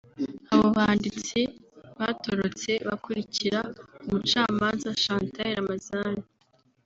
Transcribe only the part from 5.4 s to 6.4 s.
Ramazani